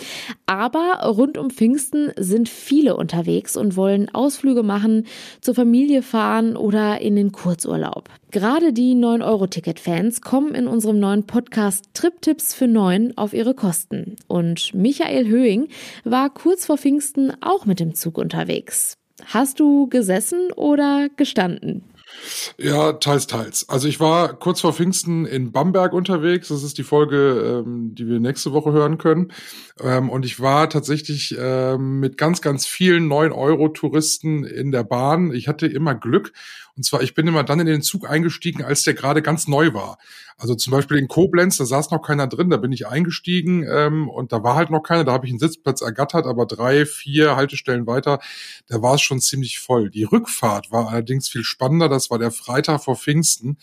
aber 0.47 1.07
rund 1.07 1.37
um 1.37 1.51
Pfingsten 1.51 2.11
sind 2.17 2.49
viele 2.49 2.97
unterwegs 2.97 3.55
und 3.55 3.77
wollen 3.77 4.09
Ausflüge 4.15 4.63
machen, 4.63 5.05
zur 5.43 5.55
Familie 5.55 6.01
fahren 6.01 6.57
oder 6.57 7.03
in 7.03 7.15
den 7.15 7.31
Kurzurlaub. 7.31 8.09
Gerade 8.31 8.73
die 8.73 8.95
9-Euro-Ticket-Fans 8.95 10.23
kommen 10.23 10.55
in 10.55 10.69
unserem 10.69 11.01
neuen 11.01 11.27
Podcast 11.27 11.91
Trip-Tipps 11.93 12.55
für 12.55 12.67
9 12.67 13.19
auf 13.19 13.35
ihre 13.35 13.53
Kosten. 13.53 14.17
Und 14.27 14.73
Michael 14.73 15.27
Höhing 15.27 15.69
war 16.05 16.33
kurz 16.33 16.65
vor 16.65 16.79
Pfingsten 16.79 17.31
auch 17.43 17.67
mit 17.67 17.79
dem 17.79 17.95
Zug 17.95 18.17
unterwegs. 18.17 18.97
Hast 19.27 19.61
du 19.61 19.89
gesessen 19.89 20.51
oder 20.53 21.09
gestanden? 21.17 21.85
Ja, 22.59 22.93
teils, 22.93 23.27
teils. 23.27 23.69
Also 23.69 23.89
ich 23.89 23.99
war 23.99 24.35
kurz 24.35 24.61
vor 24.61 24.73
Pfingsten 24.73 25.25
in 25.27 25.53
Bamberg 25.53 25.93
unterwegs. 25.93 26.49
Das 26.49 26.63
ist 26.63 26.79
die 26.79 26.83
Folge, 26.83 27.63
ähm, 27.65 27.95
die 27.95 28.07
wir 28.07 28.21
nächste 28.21 28.53
Woche 28.53 28.73
hören 28.73 28.99
können. 28.99 29.33
Ähm, 29.81 30.11
und 30.11 30.25
ich 30.25 30.39
war 30.41 30.69
tatsächlich 30.69 31.35
ähm, 31.39 32.01
mit 32.01 32.19
ganz, 32.19 32.41
ganz 32.41 32.67
vielen 32.67 33.11
9-Euro-Touristen 33.11 34.45
in 34.45 34.73
der 34.73 34.85
Bahn. 34.85 35.33
Ich 35.33 35.49
hatte 35.49 35.67
immer 35.67 35.95
Glück 35.95 36.33
und 36.77 36.85
zwar, 36.85 37.03
ich 37.03 37.15
bin 37.15 37.27
immer 37.27 37.45
dann 37.45 37.61
in 37.61 37.67
den 37.67 37.83
Zug 37.83 38.09
eingestiegen, 38.09 38.65
als 38.65 38.83
der 38.83 38.95
gerade 38.95 39.21
ganz 39.21 39.47
neu 39.47 39.75
war. 39.75 39.99
Also 40.39 40.55
zum 40.55 40.71
Beispiel 40.71 40.97
in 40.97 41.09
Koblenz, 41.09 41.59
da 41.59 41.67
saß 41.67 41.91
noch 41.91 42.01
keiner 42.01 42.27
drin, 42.27 42.51
da 42.51 42.57
bin 42.57 42.73
ich 42.73 42.87
eingestiegen 42.87 43.67
ähm, 43.71 44.09
und 44.09 44.33
da 44.33 44.43
war 44.43 44.57
halt 44.57 44.71
noch 44.71 44.83
keiner, 44.83 45.05
da 45.05 45.13
habe 45.13 45.27
ich 45.27 45.33
einen 45.33 45.39
Sitzplatz 45.39 45.83
ergattert, 45.83 46.27
aber 46.27 46.47
drei, 46.47 46.87
vier 46.87 47.37
Haltestellen 47.37 47.87
weiter, 47.87 48.21
da 48.69 48.81
war 48.81 48.95
es 48.95 49.03
schon 49.03 49.21
ziemlich 49.21 49.59
voll. 49.59 49.91
Die 49.91 50.05
Rückfahrt 50.05 50.73
war 50.73 50.89
allerdings 50.89 51.29
viel 51.29 51.45
spannender, 51.45 51.89
das 51.89 52.11
war 52.11 52.19
der 52.19 52.31
Freitag 52.31 52.83
vor 52.83 52.97
Pfingsten. 52.97 53.59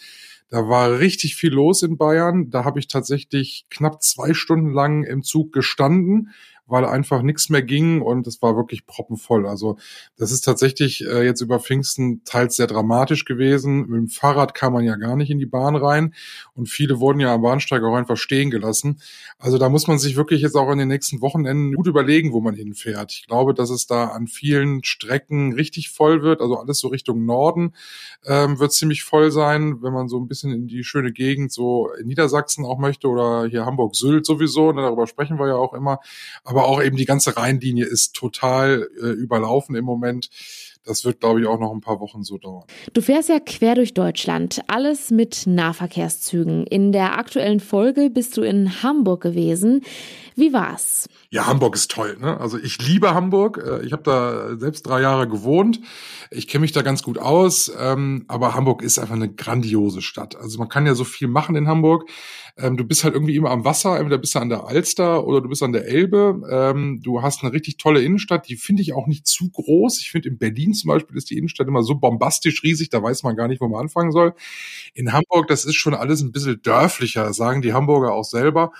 Da 0.51 0.67
war 0.67 0.97
richtig 0.97 1.35
viel 1.35 1.53
los 1.53 1.83
in 1.83 1.97
Bayern. 1.97 2.49
Da 2.49 2.63
habe 2.65 2.79
ich 2.79 2.87
tatsächlich 2.87 3.65
knapp 3.69 4.01
zwei 4.01 4.33
Stunden 4.33 4.73
lang 4.73 5.03
im 5.03 5.21
Zug 5.21 5.53
gestanden 5.53 6.31
weil 6.69 6.85
einfach 6.85 7.21
nichts 7.21 7.49
mehr 7.49 7.61
ging 7.61 8.01
und 8.01 8.27
es 8.27 8.41
war 8.41 8.55
wirklich 8.55 8.85
proppenvoll. 8.85 9.47
Also 9.47 9.77
das 10.17 10.31
ist 10.31 10.41
tatsächlich 10.41 11.05
äh, 11.05 11.23
jetzt 11.23 11.41
über 11.41 11.59
Pfingsten 11.59 12.23
teils 12.23 12.55
sehr 12.55 12.67
dramatisch 12.67 13.25
gewesen. 13.25 13.87
Mit 13.87 13.97
dem 13.97 14.07
Fahrrad 14.07 14.53
kam 14.53 14.73
man 14.73 14.83
ja 14.83 14.95
gar 14.95 15.15
nicht 15.15 15.29
in 15.29 15.39
die 15.39 15.45
Bahn 15.45 15.75
rein 15.75 16.13
und 16.53 16.67
viele 16.67 16.99
wurden 16.99 17.19
ja 17.19 17.33
am 17.33 17.41
Bahnsteig 17.41 17.83
auch 17.83 17.95
einfach 17.95 18.17
stehen 18.17 18.49
gelassen. 18.51 19.01
Also 19.37 19.57
da 19.57 19.69
muss 19.69 19.87
man 19.87 19.99
sich 19.99 20.15
wirklich 20.15 20.41
jetzt 20.41 20.55
auch 20.55 20.71
in 20.71 20.77
den 20.77 20.87
nächsten 20.87 21.21
Wochenenden 21.21 21.73
gut 21.73 21.87
überlegen, 21.87 22.33
wo 22.33 22.41
man 22.41 22.55
hinfährt. 22.55 23.11
Ich 23.11 23.27
glaube, 23.27 23.53
dass 23.53 23.69
es 23.69 23.87
da 23.87 24.05
an 24.07 24.27
vielen 24.27 24.83
Strecken 24.83 25.53
richtig 25.53 25.89
voll 25.89 26.21
wird. 26.21 26.41
Also 26.41 26.57
alles 26.57 26.79
so 26.79 26.87
Richtung 26.89 27.25
Norden 27.25 27.73
ähm, 28.25 28.59
wird 28.59 28.73
ziemlich 28.73 29.03
voll 29.03 29.31
sein, 29.31 29.81
wenn 29.81 29.93
man 29.93 30.07
so 30.07 30.19
ein 30.19 30.27
bisschen 30.27 30.51
in 30.51 30.67
die 30.67 30.83
schöne 30.83 31.11
Gegend 31.11 31.51
so 31.51 31.89
in 31.99 32.07
Niedersachsen 32.07 32.65
auch 32.65 32.77
möchte 32.77 33.07
oder 33.07 33.45
hier 33.45 33.65
Hamburg-Sylt 33.65 34.25
sowieso. 34.25 34.71
Ne, 34.71 34.81
darüber 34.81 35.07
sprechen 35.07 35.39
wir 35.39 35.47
ja 35.47 35.55
auch 35.55 35.73
immer. 35.73 35.99
Aber 36.43 36.58
aber 36.59 36.67
auch 36.67 36.81
eben 36.83 36.97
die 36.97 37.05
ganze 37.05 37.37
Rheinlinie 37.37 37.85
ist 37.85 38.13
total 38.13 38.89
äh, 39.01 39.05
überlaufen 39.05 39.75
im 39.75 39.85
Moment. 39.85 40.29
Das 40.89 41.05
wird, 41.05 41.19
glaube 41.19 41.41
ich, 41.41 41.47
auch 41.47 41.59
noch 41.59 41.71
ein 41.71 41.81
paar 41.81 41.99
Wochen 41.99 42.23
so 42.23 42.37
dauern. 42.37 42.65
Du 42.93 43.01
fährst 43.01 43.29
ja 43.29 43.39
quer 43.39 43.75
durch 43.75 43.93
Deutschland, 43.93 44.61
alles 44.67 45.11
mit 45.11 45.45
Nahverkehrszügen. 45.45 46.65
In 46.65 46.91
der 46.91 47.17
aktuellen 47.17 47.59
Folge 47.59 48.09
bist 48.09 48.35
du 48.37 48.41
in 48.41 48.81
Hamburg 48.81 49.21
gewesen. 49.21 49.83
Wie 50.35 50.53
war's? 50.53 51.07
Ja, 51.31 51.47
Hamburg 51.47 51.75
ist 51.75 51.91
toll. 51.91 52.17
Ne? 52.19 52.39
Also 52.39 52.57
ich 52.57 52.81
liebe 52.81 53.13
Hamburg. 53.13 53.61
Äh, 53.63 53.85
ich 53.85 53.91
habe 53.91 54.03
da 54.03 54.57
selbst 54.57 54.87
drei 54.87 55.01
Jahre 55.01 55.27
gewohnt. 55.27 55.79
Ich 56.31 56.47
kenne 56.47 56.61
mich 56.61 56.71
da 56.71 56.81
ganz 56.81 57.03
gut 57.03 57.17
aus. 57.17 57.71
Ähm, 57.77 58.25
aber 58.27 58.55
Hamburg 58.55 58.81
ist 58.81 58.97
einfach 58.97 59.15
eine 59.15 59.31
grandiose 59.31 60.01
Stadt. 60.01 60.35
Also 60.37 60.57
man 60.57 60.69
kann 60.69 60.85
ja 60.85 60.95
so 60.95 61.03
viel 61.03 61.27
machen 61.27 61.55
in 61.55 61.67
Hamburg. 61.67 62.09
Ähm, 62.57 62.77
du 62.77 62.83
bist 62.83 63.03
halt 63.03 63.13
irgendwie 63.13 63.35
immer 63.35 63.51
am 63.51 63.65
Wasser. 63.65 63.97
Entweder 63.97 64.17
bist 64.17 64.33
du 64.33 64.39
an 64.39 64.49
der 64.49 64.65
Alster 64.65 65.27
oder 65.27 65.41
du 65.41 65.49
bist 65.49 65.61
an 65.61 65.73
der 65.73 65.85
Elbe. 65.85 66.41
Ähm, 66.49 67.01
du 67.03 67.21
hast 67.21 67.43
eine 67.43 67.53
richtig 67.53 67.77
tolle 67.77 68.01
Innenstadt. 68.01 68.47
Die 68.47 68.55
finde 68.55 68.81
ich 68.81 68.93
auch 68.93 69.05
nicht 69.05 69.27
zu 69.27 69.49
groß. 69.49 69.99
Ich 69.99 70.11
finde 70.11 70.29
in 70.29 70.37
Berlin 70.37 70.73
zum 70.79 70.89
Beispiel 70.89 71.17
ist 71.17 71.29
die 71.29 71.37
Innenstadt 71.37 71.67
immer 71.67 71.83
so 71.83 71.95
bombastisch 71.95 72.63
riesig. 72.63 72.89
Da 72.89 73.01
weiß 73.03 73.23
man 73.23 73.35
gar 73.35 73.47
nicht, 73.47 73.61
wo 73.61 73.67
man 73.67 73.81
anfangen 73.81 74.11
soll. 74.11 74.33
In 74.93 75.13
Hamburg, 75.13 75.47
das 75.47 75.65
ist 75.65 75.75
schon 75.75 75.93
alles 75.93 76.21
ein 76.21 76.31
bisschen 76.31 76.61
dörflicher, 76.61 77.33
sagen 77.33 77.61
die 77.61 77.73
Hamburger 77.73 78.13
auch 78.13 78.23
selber. 78.25 78.71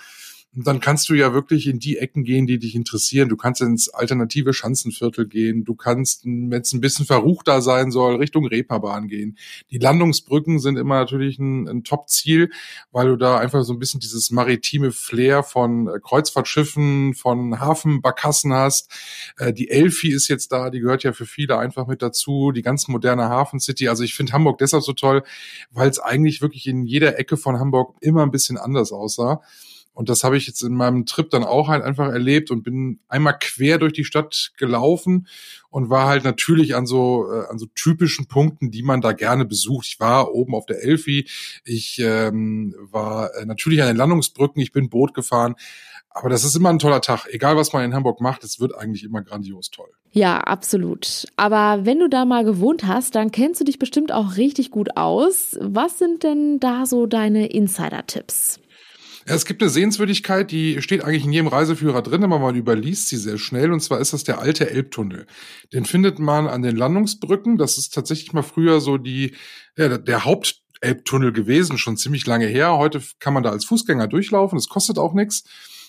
Und 0.52 0.66
dann 0.66 0.80
kannst 0.80 1.08
du 1.08 1.14
ja 1.14 1.32
wirklich 1.32 1.68
in 1.68 1.78
die 1.78 1.98
Ecken 1.98 2.24
gehen, 2.24 2.48
die 2.48 2.58
dich 2.58 2.74
interessieren. 2.74 3.28
Du 3.28 3.36
kannst 3.36 3.60
ins 3.60 3.88
alternative 3.88 4.52
Schanzenviertel 4.52 5.28
gehen. 5.28 5.64
Du 5.64 5.76
kannst, 5.76 6.24
wenn 6.24 6.52
es 6.60 6.72
ein 6.72 6.80
bisschen 6.80 7.06
verruchter 7.06 7.62
sein 7.62 7.92
soll, 7.92 8.16
Richtung 8.16 8.46
Reeperbahn 8.46 9.06
gehen. 9.06 9.38
Die 9.70 9.78
Landungsbrücken 9.78 10.58
sind 10.58 10.76
immer 10.76 10.96
natürlich 10.96 11.38
ein, 11.38 11.68
ein 11.68 11.84
Top-Ziel, 11.84 12.50
weil 12.90 13.06
du 13.06 13.16
da 13.16 13.38
einfach 13.38 13.62
so 13.62 13.72
ein 13.72 13.78
bisschen 13.78 14.00
dieses 14.00 14.32
maritime 14.32 14.90
Flair 14.90 15.44
von 15.44 15.86
äh, 15.86 16.00
Kreuzfahrtschiffen, 16.02 17.14
von 17.14 17.60
Hafenbarkassen 17.60 18.52
hast. 18.52 18.90
Äh, 19.38 19.52
die 19.52 19.70
Elfi 19.70 20.08
ist 20.08 20.26
jetzt 20.26 20.50
da, 20.50 20.70
die 20.70 20.80
gehört 20.80 21.04
ja 21.04 21.12
für 21.12 21.26
viele 21.26 21.58
einfach 21.58 21.86
mit 21.86 22.02
dazu. 22.02 22.50
Die 22.50 22.62
ganz 22.62 22.88
moderne 22.88 23.28
Hafencity. 23.28 23.86
Also 23.86 24.02
ich 24.02 24.14
finde 24.14 24.32
Hamburg 24.32 24.58
deshalb 24.58 24.82
so 24.82 24.94
toll, 24.94 25.22
weil 25.70 25.88
es 25.88 26.00
eigentlich 26.00 26.42
wirklich 26.42 26.66
in 26.66 26.86
jeder 26.86 27.20
Ecke 27.20 27.36
von 27.36 27.60
Hamburg 27.60 27.94
immer 28.00 28.24
ein 28.24 28.32
bisschen 28.32 28.58
anders 28.58 28.90
aussah. 28.90 29.40
Und 29.92 30.08
das 30.08 30.24
habe 30.24 30.36
ich 30.36 30.46
jetzt 30.46 30.62
in 30.62 30.74
meinem 30.74 31.04
Trip 31.04 31.28
dann 31.30 31.44
auch 31.44 31.68
halt 31.68 31.82
einfach 31.82 32.08
erlebt 32.08 32.50
und 32.50 32.62
bin 32.62 33.00
einmal 33.08 33.36
quer 33.38 33.78
durch 33.78 33.92
die 33.92 34.04
Stadt 34.04 34.52
gelaufen 34.56 35.26
und 35.68 35.90
war 35.90 36.06
halt 36.06 36.24
natürlich 36.24 36.74
an 36.74 36.86
so 36.86 37.26
äh, 37.30 37.46
an 37.50 37.58
so 37.58 37.66
typischen 37.74 38.26
Punkten, 38.26 38.70
die 38.70 38.82
man 38.82 39.00
da 39.00 39.12
gerne 39.12 39.44
besucht. 39.44 39.86
Ich 39.86 40.00
war 40.00 40.32
oben 40.32 40.54
auf 40.54 40.66
der 40.66 40.82
Elfi, 40.82 41.28
ich 41.64 41.98
ähm, 41.98 42.74
war 42.78 43.34
äh, 43.34 43.44
natürlich 43.44 43.82
an 43.82 43.88
den 43.88 43.96
Landungsbrücken, 43.96 44.62
ich 44.62 44.72
bin 44.72 44.90
Boot 44.90 45.12
gefahren. 45.12 45.56
Aber 46.12 46.28
das 46.28 46.44
ist 46.44 46.56
immer 46.56 46.70
ein 46.70 46.80
toller 46.80 47.00
Tag. 47.00 47.26
Egal, 47.30 47.56
was 47.56 47.72
man 47.72 47.84
in 47.84 47.94
Hamburg 47.94 48.20
macht, 48.20 48.42
es 48.42 48.58
wird 48.58 48.76
eigentlich 48.76 49.04
immer 49.04 49.22
grandios 49.22 49.70
toll. 49.70 49.90
Ja, 50.10 50.38
absolut. 50.38 51.26
Aber 51.36 51.86
wenn 51.86 52.00
du 52.00 52.08
da 52.08 52.24
mal 52.24 52.44
gewohnt 52.44 52.84
hast, 52.84 53.14
dann 53.14 53.30
kennst 53.30 53.60
du 53.60 53.64
dich 53.64 53.78
bestimmt 53.78 54.10
auch 54.10 54.36
richtig 54.36 54.72
gut 54.72 54.96
aus. 54.96 55.56
Was 55.60 55.98
sind 55.98 56.24
denn 56.24 56.58
da 56.58 56.84
so 56.84 57.06
deine 57.06 57.46
Insider-Tipps? 57.46 58.58
Es 59.26 59.44
gibt 59.44 59.62
eine 59.62 59.70
Sehenswürdigkeit, 59.70 60.50
die 60.50 60.80
steht 60.80 61.04
eigentlich 61.04 61.24
in 61.24 61.32
jedem 61.32 61.48
Reiseführer 61.48 62.02
drin, 62.02 62.24
aber 62.24 62.38
man 62.38 62.56
überliest 62.56 63.08
sie 63.08 63.16
sehr 63.16 63.38
schnell. 63.38 63.72
Und 63.72 63.80
zwar 63.80 64.00
ist 64.00 64.12
das 64.12 64.24
der 64.24 64.40
alte 64.40 64.70
Elbtunnel. 64.70 65.26
Den 65.72 65.84
findet 65.84 66.18
man 66.18 66.46
an 66.46 66.62
den 66.62 66.76
Landungsbrücken. 66.76 67.58
Das 67.58 67.76
ist 67.76 67.94
tatsächlich 67.94 68.32
mal 68.32 68.42
früher 68.42 68.80
so 68.80 68.96
die, 68.96 69.34
ja, 69.76 69.98
der 69.98 70.24
Hauptelbtunnel 70.24 71.32
gewesen, 71.32 71.76
schon 71.76 71.96
ziemlich 71.96 72.26
lange 72.26 72.46
her. 72.46 72.76
Heute 72.78 73.02
kann 73.18 73.34
man 73.34 73.42
da 73.42 73.50
als 73.50 73.66
Fußgänger 73.66 74.08
durchlaufen. 74.08 74.56
Das 74.56 74.68
kostet 74.68 74.98
auch 74.98 75.12
nichts. 75.12 75.44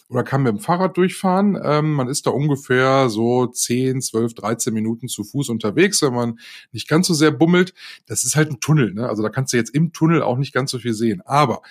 Oder 0.10 0.26
kann 0.26 0.44
mit 0.44 0.52
dem 0.52 0.60
Fahrrad 0.60 0.98
durchfahren. 0.98 1.58
Ähm, 1.64 1.94
man 1.94 2.10
ist 2.10 2.28
da 2.28 2.32
ungefähr 2.32 3.10
so 3.10 3.48
10, 3.48 4.02
12, 4.02 4.34
13 4.34 4.74
Minuten 4.74 5.08
zu 5.08 5.24
Fuß 5.24 5.48
unterwegs, 5.48 6.02
wenn 6.02 6.14
man 6.14 6.40
nicht 6.74 6.90
ganz 6.90 7.08
so 7.08 7.14
sehr 7.14 7.32
bummelt. 7.32 7.74
Das 8.08 8.26
ist 8.26 8.36
halt 8.36 8.52
ein 8.52 8.60
Tunnel. 8.60 8.94
Ne? 8.94 9.08
Also 9.08 9.24
da 9.24 9.30
kannst 9.30 9.54
du 9.54 9.58
jetzt 9.58 9.74
im 9.74 9.94
Tunnel 9.94 10.22
auch 10.22 10.38
nicht 10.38 10.54
ganz 10.54 10.72
so 10.72 10.80
viel 10.80 10.94
sehen. 10.94 11.22
Aber 11.24 11.62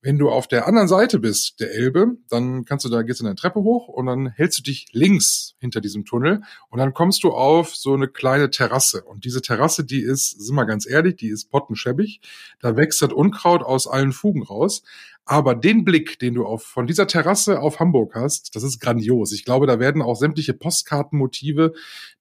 wenn 0.00 0.18
du 0.18 0.30
auf 0.30 0.46
der 0.46 0.66
anderen 0.68 0.86
Seite 0.86 1.18
bist, 1.18 1.58
der 1.60 1.72
Elbe, 1.72 2.16
dann 2.28 2.64
kannst 2.64 2.84
du 2.84 2.88
da, 2.88 3.02
gehst 3.02 3.20
du 3.20 3.26
eine 3.26 3.34
Treppe 3.34 3.60
hoch 3.60 3.88
und 3.88 4.06
dann 4.06 4.28
hältst 4.28 4.58
du 4.58 4.62
dich 4.62 4.86
links 4.92 5.54
hinter 5.58 5.80
diesem 5.80 6.04
Tunnel 6.04 6.42
und 6.70 6.78
dann 6.78 6.94
kommst 6.94 7.24
du 7.24 7.30
auf 7.30 7.74
so 7.74 7.94
eine 7.94 8.06
kleine 8.06 8.50
Terrasse. 8.50 9.02
Und 9.02 9.24
diese 9.24 9.42
Terrasse, 9.42 9.84
die 9.84 10.00
ist, 10.00 10.40
sind 10.40 10.54
wir 10.54 10.66
ganz 10.66 10.88
ehrlich, 10.88 11.16
die 11.16 11.28
ist 11.28 11.50
pottenschäbig. 11.50 12.20
Da 12.60 12.76
wächst 12.76 13.02
das 13.02 13.12
Unkraut 13.12 13.62
aus 13.62 13.88
allen 13.88 14.12
Fugen 14.12 14.42
raus. 14.42 14.82
Aber 15.30 15.54
den 15.54 15.84
Blick, 15.84 16.18
den 16.18 16.32
du 16.32 16.46
auf, 16.46 16.62
von 16.62 16.86
dieser 16.86 17.06
Terrasse 17.06 17.60
auf 17.60 17.80
Hamburg 17.80 18.14
hast, 18.14 18.56
das 18.56 18.62
ist 18.62 18.80
grandios. 18.80 19.30
Ich 19.32 19.44
glaube, 19.44 19.66
da 19.66 19.78
werden 19.78 20.00
auch 20.00 20.14
sämtliche 20.14 20.54
Postkartenmotive, 20.54 21.74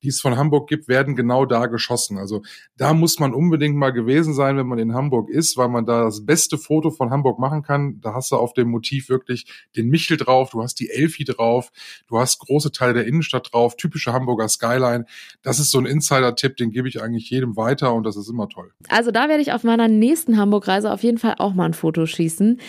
die 0.03 0.09
es 0.09 0.19
von 0.19 0.35
Hamburg 0.35 0.67
gibt, 0.67 0.89
werden 0.89 1.15
genau 1.15 1.45
da 1.45 1.67
geschossen. 1.67 2.17
Also 2.17 2.41
da 2.75 2.93
muss 2.93 3.17
man 3.17 3.33
unbedingt 3.33 3.77
mal 3.77 3.93
gewesen 3.93 4.33
sein, 4.33 4.57
wenn 4.57 4.67
man 4.67 4.77
in 4.77 4.93
Hamburg 4.93 5.29
ist, 5.29 5.55
weil 5.55 5.69
man 5.69 5.85
da 5.85 6.03
das 6.03 6.25
beste 6.25 6.57
Foto 6.57 6.91
von 6.91 7.09
Hamburg 7.09 7.39
machen 7.39 7.61
kann. 7.61 7.66
Da 8.01 8.13
hast 8.13 8.31
du 8.31 8.35
auf 8.35 8.53
dem 8.53 8.69
Motiv 8.69 9.09
wirklich 9.09 9.45
den 9.75 9.87
Michel 9.87 10.17
drauf, 10.17 10.51
du 10.51 10.61
hast 10.61 10.79
die 10.79 10.89
Elfi 10.89 11.23
drauf, 11.23 11.71
du 12.07 12.19
hast 12.19 12.39
große 12.39 12.71
Teile 12.71 12.93
der 12.93 13.07
Innenstadt 13.07 13.53
drauf, 13.53 13.75
typische 13.75 14.13
Hamburger 14.13 14.49
Skyline. 14.49 15.05
Das 15.41 15.59
ist 15.59 15.71
so 15.71 15.77
ein 15.77 15.85
Insider-Tipp, 15.85 16.57
den 16.57 16.71
gebe 16.71 16.87
ich 16.87 17.01
eigentlich 17.01 17.29
jedem 17.29 17.55
weiter 17.55 17.93
und 17.93 18.03
das 18.03 18.15
ist 18.15 18.29
immer 18.29 18.49
toll. 18.49 18.71
Also 18.89 19.11
da 19.11 19.29
werde 19.29 19.41
ich 19.41 19.51
auf 19.51 19.63
meiner 19.63 19.87
nächsten 19.87 20.37
Hamburg-Reise 20.37 20.91
auf 20.91 21.03
jeden 21.03 21.17
Fall 21.17 21.35
auch 21.37 21.53
mal 21.53 21.65
ein 21.65 21.73
Foto 21.73 22.05
schießen. 22.05 22.59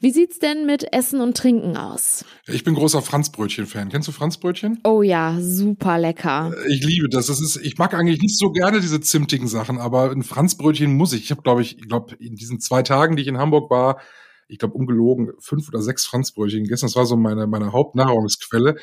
Wie 0.00 0.10
sieht's 0.10 0.38
denn 0.38 0.66
mit 0.66 0.92
Essen 0.92 1.20
und 1.20 1.36
Trinken 1.36 1.76
aus? 1.76 2.24
Ich 2.46 2.64
bin 2.64 2.74
großer 2.74 3.02
Franzbrötchen-Fan. 3.02 3.88
Kennst 3.88 4.06
du 4.06 4.12
Franzbrötchen? 4.12 4.80
Oh 4.84 5.02
ja, 5.02 5.36
super 5.40 5.98
lecker. 5.98 6.52
Äh, 6.56 6.72
ich 6.72 6.84
liebe 6.84 7.08
das. 7.08 7.26
das 7.26 7.40
ist, 7.40 7.56
ich 7.56 7.78
mag 7.78 7.94
eigentlich 7.94 8.20
nicht 8.20 8.38
so 8.38 8.52
gerne 8.52 8.80
diese 8.80 9.00
zimtigen 9.00 9.48
Sachen, 9.48 9.78
aber 9.78 10.10
ein 10.10 10.22
Franzbrötchen 10.22 10.96
muss 10.96 11.12
ich. 11.12 11.24
Ich 11.24 11.30
habe, 11.30 11.42
glaube 11.42 11.62
ich, 11.62 11.78
ich 11.78 11.88
glaube, 11.88 12.14
in 12.16 12.36
diesen 12.36 12.60
zwei 12.60 12.82
Tagen, 12.82 13.16
die 13.16 13.22
ich 13.22 13.28
in 13.28 13.38
Hamburg 13.38 13.70
war, 13.70 14.00
ich 14.48 14.58
glaube, 14.58 14.74
ungelogen, 14.74 15.32
fünf 15.38 15.68
oder 15.68 15.82
sechs 15.82 16.06
Franzbrötchen 16.06 16.64
gegessen. 16.64 16.86
Das 16.86 16.96
war 16.96 17.06
so 17.06 17.16
meine, 17.16 17.46
meine 17.46 17.72
Hauptnahrungsquelle. 17.72 18.76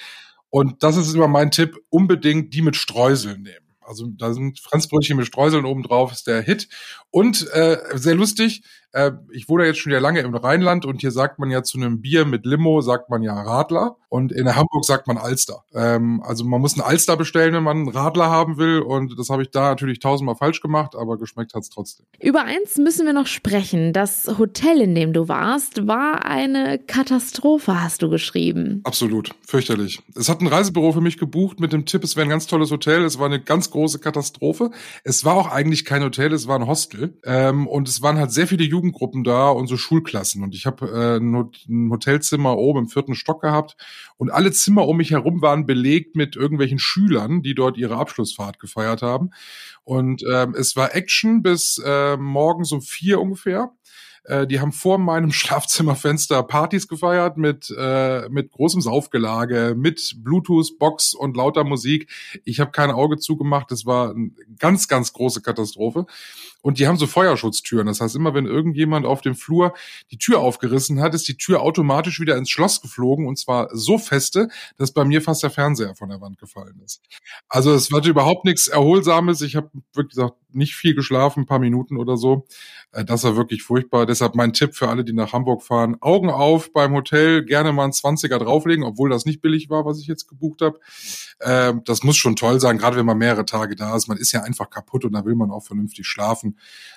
Und 0.49 0.83
das 0.83 0.95
ist 0.95 1.13
immer 1.13 1.27
mein 1.27 1.51
Tipp, 1.51 1.77
unbedingt 1.89 2.53
die 2.53 2.61
mit 2.61 2.75
Streuseln 2.75 3.41
nehmen. 3.41 3.65
Also 3.81 4.07
da 4.07 4.33
sind 4.33 4.59
Franzbrötchen 4.59 5.17
mit 5.17 5.27
Streuseln 5.27 5.65
oben 5.65 5.83
drauf, 5.83 6.11
ist 6.11 6.27
der 6.27 6.41
Hit. 6.41 6.69
Und 7.11 7.47
äh, 7.51 7.77
sehr 7.93 8.15
lustig, 8.15 8.63
äh, 8.95 9.11
ich 9.31 9.49
wohne 9.49 9.65
jetzt 9.65 9.79
schon 9.79 9.91
ja 9.91 9.99
lange 9.99 10.21
im 10.21 10.33
Rheinland 10.33 10.85
und 10.85 11.01
hier 11.01 11.11
sagt 11.11 11.37
man 11.37 11.51
ja 11.51 11.63
zu 11.63 11.77
einem 11.77 12.01
Bier 12.01 12.25
mit 12.25 12.45
Limo, 12.45 12.81
sagt 12.81 13.09
man 13.09 13.21
ja 13.21 13.33
Radler 13.33 13.97
und 14.09 14.31
in 14.31 14.55
Hamburg 14.55 14.85
sagt 14.85 15.07
man 15.07 15.17
Alster. 15.17 15.63
Ähm, 15.73 16.23
also 16.25 16.45
man 16.45 16.61
muss 16.61 16.73
einen 16.73 16.87
Alster 16.87 17.17
bestellen, 17.17 17.53
wenn 17.53 17.63
man 17.63 17.77
einen 17.77 17.89
Radler 17.89 18.29
haben 18.29 18.57
will 18.57 18.79
und 18.79 19.19
das 19.19 19.29
habe 19.29 19.41
ich 19.41 19.51
da 19.51 19.69
natürlich 19.69 19.99
tausendmal 19.99 20.35
falsch 20.35 20.61
gemacht, 20.61 20.95
aber 20.95 21.17
geschmeckt 21.17 21.53
hat's 21.53 21.69
trotzdem. 21.69 22.05
Über 22.21 22.43
eins 22.45 22.77
müssen 22.77 23.05
wir 23.05 23.11
noch 23.11 23.27
sprechen. 23.27 23.91
Das 23.91 24.37
Hotel, 24.37 24.79
in 24.79 24.95
dem 24.95 25.11
du 25.11 25.27
warst, 25.27 25.87
war 25.87 26.23
eine 26.25 26.79
Katastrophe, 26.79 27.83
hast 27.83 28.01
du 28.01 28.09
geschrieben. 28.09 28.79
Absolut, 28.85 29.31
fürchterlich. 29.45 30.01
Es 30.15 30.29
hat 30.29 30.39
ein 30.39 30.47
Reisebüro 30.47 30.93
für 30.93 31.01
mich 31.01 31.17
gebucht 31.17 31.59
mit 31.59 31.73
dem 31.73 31.85
Tipp, 31.85 32.03
es 32.05 32.15
wäre 32.15 32.25
ein 32.25 32.29
ganz 32.29 32.47
tolles 32.47 32.71
Hotel. 32.71 33.03
Es 33.03 33.19
war 33.19 33.25
eine 33.25 33.41
ganz 33.41 33.71
große 33.71 33.99
Katastrophe. 33.99 34.71
Es 35.03 35.25
war 35.25 35.35
auch 35.35 35.51
eigentlich 35.51 35.83
kein 35.83 36.01
Hotel, 36.01 36.31
es 36.31 36.47
war 36.47 36.57
ein 36.57 36.67
Hostel 36.67 37.17
ähm, 37.25 37.67
und 37.67 37.89
es 37.89 38.01
waren 38.01 38.17
halt 38.17 38.31
sehr 38.31 38.47
viele 38.47 38.63
Jugend 38.63 38.84
Jugendgruppen 38.85 39.23
da 39.23 39.49
und 39.49 39.67
so 39.67 39.77
Schulklassen. 39.77 40.43
Und 40.43 40.53
ich 40.53 40.65
habe 40.65 40.87
äh, 40.87 41.17
ein 41.17 41.91
Hotelzimmer 41.91 42.57
oben 42.57 42.79
im 42.79 42.87
vierten 42.87 43.15
Stock 43.15 43.41
gehabt 43.41 43.75
und 44.17 44.31
alle 44.31 44.51
Zimmer 44.51 44.87
um 44.87 44.97
mich 44.97 45.11
herum 45.11 45.41
waren 45.41 45.65
belegt 45.65 46.15
mit 46.15 46.35
irgendwelchen 46.35 46.79
Schülern, 46.79 47.41
die 47.41 47.55
dort 47.55 47.77
ihre 47.77 47.97
Abschlussfahrt 47.97 48.59
gefeiert 48.59 49.01
haben. 49.01 49.31
Und 49.83 50.23
ähm, 50.31 50.55
es 50.57 50.75
war 50.75 50.95
Action 50.95 51.41
bis 51.41 51.81
äh, 51.83 52.17
morgens 52.17 52.71
um 52.71 52.81
vier 52.81 53.19
ungefähr. 53.19 53.71
Äh, 54.25 54.47
die 54.47 54.59
haben 54.59 54.71
vor 54.71 54.97
meinem 54.97 55.31
Schlafzimmerfenster 55.31 56.43
Partys 56.43 56.87
gefeiert 56.87 57.37
mit, 57.37 57.73
äh, 57.77 58.27
mit 58.29 58.51
großem 58.51 58.81
Saufgelage, 58.81 59.75
mit 59.77 60.15
Bluetooth-Box 60.17 61.13
und 61.13 61.37
lauter 61.37 61.63
Musik. 61.63 62.09
Ich 62.43 62.59
habe 62.59 62.71
kein 62.71 62.91
Auge 62.91 63.17
zugemacht. 63.17 63.71
Das 63.71 63.85
war 63.85 64.11
eine 64.11 64.31
ganz, 64.59 64.87
ganz 64.87 65.13
große 65.13 65.41
Katastrophe. 65.41 66.05
Und 66.65 66.79
die 66.79 66.87
haben 66.87 66.97
so 66.97 67.05
Feuerschutztüren. 67.05 67.85
Das 67.85 68.01
heißt, 68.01 68.15
immer 68.15 68.33
wenn 68.33 68.47
irgendjemand 68.47 69.05
auf 69.05 69.21
dem 69.21 69.35
Flur 69.35 69.75
die 70.09 70.17
Tür 70.17 70.39
aufgerissen 70.39 70.99
hat, 70.99 71.13
ist 71.13 71.27
die 71.27 71.37
Tür 71.37 71.61
automatisch 71.61 72.19
wieder 72.19 72.37
ins 72.37 72.49
Schloss 72.49 72.81
geflogen 72.81 73.27
und 73.27 73.37
zwar 73.37 73.69
so 73.71 73.99
feste, 73.99 74.47
dass 74.75 74.91
bei 74.91 75.05
mir 75.05 75.21
fast 75.21 75.43
der 75.43 75.51
Fernseher 75.51 75.93
von 75.93 76.09
der 76.09 76.21
Wand 76.21 76.39
gefallen 76.39 76.81
ist. 76.83 77.03
Also 77.49 77.71
es 77.71 77.91
war 77.91 78.03
überhaupt 78.03 78.45
nichts 78.45 78.67
Erholsames. 78.67 79.41
Ich 79.41 79.55
habe 79.55 79.69
wirklich 79.93 80.15
gesagt, 80.15 80.37
nicht 80.55 80.75
viel 80.75 80.95
geschlafen, 80.95 81.41
ein 81.41 81.45
paar 81.45 81.59
Minuten 81.59 81.97
oder 81.97 82.17
so. 82.17 82.47
Äh, 82.91 83.05
das 83.05 83.23
war 83.23 83.35
wirklich 83.35 83.61
furchtbar. 83.61 84.05
Deshalb 84.05 84.35
mein 84.35 84.53
Tipp 84.53 84.73
für 84.73 84.89
alle, 84.89 85.03
die 85.03 85.13
nach 85.13 85.33
Hamburg 85.33 85.61
fahren. 85.61 85.97
Augen 86.01 86.29
auf 86.29 86.73
beim 86.73 86.93
Hotel, 86.93 87.45
gerne 87.45 87.73
mal 87.73 87.83
einen 87.83 87.93
20er 87.93 88.39
drauflegen, 88.39 88.83
obwohl 88.83 89.09
das 89.09 89.25
nicht 89.25 89.41
billig 89.41 89.69
war, 89.69 89.85
was 89.85 89.99
ich 89.99 90.07
jetzt 90.07 90.27
gebucht 90.27 90.61
habe. 90.61 90.79
Ähm, 91.41 91.81
das 91.85 92.03
muss 92.03 92.17
schon 92.17 92.35
toll 92.35 92.59
sein, 92.59 92.77
gerade 92.77 92.97
wenn 92.97 93.05
man 93.05 93.17
mehrere 93.17 93.45
Tage 93.45 93.75
da 93.75 93.95
ist. 93.95 94.07
Man 94.07 94.17
ist 94.17 94.31
ja 94.31 94.41
einfach 94.41 94.69
kaputt 94.69 95.05
und 95.05 95.13
da 95.13 95.25
will 95.25 95.35
man 95.35 95.51
auch 95.51 95.63
vernünftig 95.63 96.07
schlafen. 96.07 96.54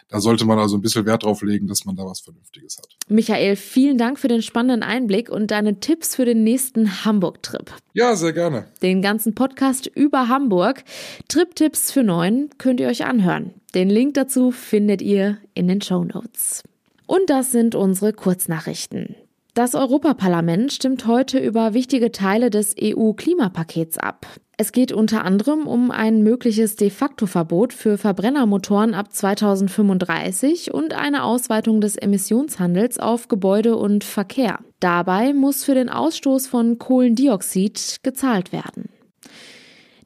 Da 0.08 0.20
sollte 0.20 0.46
man 0.46 0.58
also 0.58 0.76
ein 0.76 0.80
bisschen 0.80 1.04
Wert 1.04 1.24
drauf 1.24 1.42
legen, 1.42 1.66
dass 1.66 1.84
man 1.84 1.94
da 1.94 2.04
was 2.04 2.20
Vernünftiges 2.20 2.78
hat. 2.78 2.88
Michael, 3.08 3.56
vielen 3.56 3.98
Dank 3.98 4.18
für 4.18 4.28
den 4.28 4.40
spannenden 4.40 4.82
Einblick 4.82 5.28
und 5.28 5.50
deine 5.50 5.80
Tipps 5.80 6.14
für 6.14 6.24
den 6.24 6.44
nächsten 6.44 7.04
Hamburg-Trip. 7.04 7.70
Ja, 7.92 8.16
sehr 8.16 8.32
gerne. 8.32 8.68
Den 8.82 9.02
ganzen 9.02 9.34
Podcast 9.34 9.86
über 9.86 10.28
Hamburg, 10.28 10.84
Trip-Tipps 11.28 11.92
für 11.92 12.04
Neun, 12.04 12.48
könnt 12.56 12.80
ihr 12.80 12.88
euch 12.88 13.04
anhören. 13.04 13.52
Den 13.74 13.90
Link 13.90 14.14
dazu 14.14 14.50
findet 14.50 15.02
ihr 15.02 15.38
in 15.52 15.68
den 15.68 15.82
Show 15.82 16.04
Notes. 16.04 16.62
Und 17.06 17.28
das 17.28 17.52
sind 17.52 17.74
unsere 17.74 18.14
Kurznachrichten. 18.14 19.14
Das 19.58 19.74
Europaparlament 19.74 20.72
stimmt 20.72 21.08
heute 21.08 21.40
über 21.40 21.74
wichtige 21.74 22.12
Teile 22.12 22.48
des 22.48 22.76
EU-Klimapakets 22.80 23.98
ab. 23.98 24.24
Es 24.56 24.70
geht 24.70 24.92
unter 24.92 25.24
anderem 25.24 25.66
um 25.66 25.90
ein 25.90 26.22
mögliches 26.22 26.76
de 26.76 26.90
facto 26.90 27.26
Verbot 27.26 27.72
für 27.72 27.98
Verbrennermotoren 27.98 28.94
ab 28.94 29.12
2035 29.12 30.72
und 30.72 30.94
eine 30.94 31.24
Ausweitung 31.24 31.80
des 31.80 31.96
Emissionshandels 31.96 33.00
auf 33.00 33.26
Gebäude 33.26 33.74
und 33.74 34.04
Verkehr. 34.04 34.60
Dabei 34.78 35.32
muss 35.32 35.64
für 35.64 35.74
den 35.74 35.88
Ausstoß 35.88 36.46
von 36.46 36.78
Kohlendioxid 36.78 38.04
gezahlt 38.04 38.52
werden. 38.52 38.88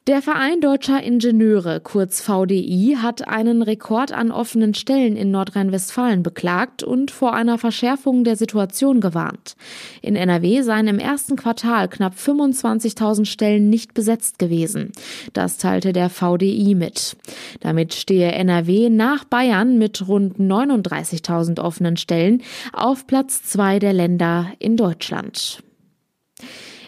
Der 0.05 0.21
Verein 0.21 0.59
Deutscher 0.59 1.01
Ingenieure, 1.01 1.79
kurz 1.79 2.19
VDI, 2.19 2.97
hat 3.01 3.25
einen 3.25 3.61
Rekord 3.61 4.11
an 4.11 4.31
offenen 4.31 4.73
Stellen 4.73 5.15
in 5.15 5.31
Nordrhein-Westfalen 5.31 6.23
beklagt 6.23 6.83
und 6.83 7.09
vor 7.09 7.33
einer 7.33 7.57
Verschärfung 7.57 8.25
der 8.25 8.35
Situation 8.35 8.99
gewarnt. 8.99 9.55
In 10.01 10.17
NRW 10.17 10.61
seien 10.61 10.89
im 10.89 10.99
ersten 10.99 11.37
Quartal 11.37 11.87
knapp 11.87 12.15
25.000 12.15 13.23
Stellen 13.23 13.69
nicht 13.69 13.93
besetzt 13.93 14.39
gewesen. 14.39 14.91
Das 15.31 15.57
teilte 15.57 15.93
der 15.93 16.09
VDI 16.09 16.75
mit. 16.75 17.15
Damit 17.61 17.93
stehe 17.93 18.33
NRW 18.33 18.89
nach 18.89 19.23
Bayern 19.23 19.77
mit 19.77 20.05
rund 20.05 20.37
39.000 20.37 21.61
offenen 21.61 21.95
Stellen 21.95 22.43
auf 22.73 23.07
Platz 23.07 23.43
zwei 23.43 23.79
der 23.79 23.93
Länder 23.93 24.47
in 24.59 24.75
Deutschland. 24.75 25.63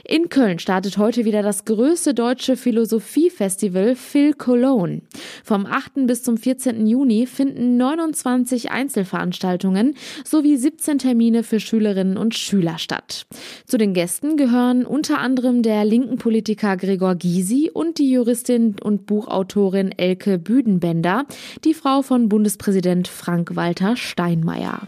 In 0.08 0.30
Köln 0.30 0.60
startet 0.60 1.00
heute 1.00 1.26
wieder 1.26 1.42
das 1.42 1.66
größte 1.66 2.14
deutsche 2.14 2.58
Philosophiefestival 2.58 3.96
Phil 3.96 4.34
Cologne. 4.34 5.02
Vom 5.44 5.66
8. 5.66 6.06
bis 6.06 6.22
zum 6.22 6.38
14. 6.38 6.86
Juni 6.86 7.26
finden 7.26 7.78
29 7.78 8.70
Einzelveranstaltungen 8.70 9.96
sowie 10.24 10.58
17 10.58 11.00
Termine 11.00 11.42
für 11.42 11.60
Schülerinnen 11.60 12.18
und 12.18 12.36
Schüler 12.36 12.78
statt. 12.78 13.26
Zu 13.66 13.80
den 13.80 13.96
Gästen 13.96 14.38
gehören 14.38 14.86
unter 14.86 15.18
anderem 15.18 15.64
der 15.64 15.84
linken 15.86 16.18
Politiker 16.18 16.78
Gregor 16.78 17.16
Gysi 17.16 17.72
und 17.74 17.98
die 17.98 18.12
Juristin 18.12 18.76
und 18.84 19.08
Buchautorin 19.08 19.92
Elke 19.92 20.38
Büdenbender, 20.38 21.26
die 21.64 21.74
Frau 21.74 22.04
von 22.04 22.30
Bundespräsident 22.30 23.08
Frank-Walter 23.08 23.96
Steinmeier. 23.96 24.88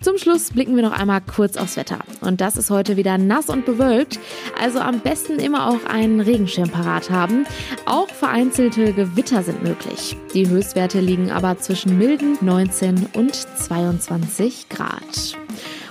Zum 0.00 0.18
Schluss 0.18 0.50
blicken 0.50 0.76
wir 0.76 0.82
noch 0.82 0.92
einmal 0.92 1.20
kurz 1.20 1.56
aufs 1.56 1.76
Wetter. 1.76 1.98
Und 2.20 2.40
das 2.40 2.56
ist 2.56 2.70
heute 2.70 2.96
wieder 2.96 3.18
nass 3.18 3.48
und 3.48 3.64
bewölkt. 3.64 4.18
Also 4.60 4.78
am 4.78 5.00
besten 5.00 5.38
immer 5.38 5.68
auch 5.68 5.84
einen 5.88 6.20
Regenschirm 6.20 6.70
parat 6.70 7.10
haben. 7.10 7.46
Auch 7.86 8.08
vereinzelte 8.08 8.92
Gewitter 8.92 9.42
sind 9.42 9.62
möglich. 9.62 10.16
Die 10.34 10.48
Höchstwerte 10.48 11.00
liegen 11.00 11.30
aber 11.30 11.58
zwischen 11.58 11.98
milden 11.98 12.38
19 12.40 13.06
und 13.14 13.34
22 13.34 14.68
Grad. 14.68 15.36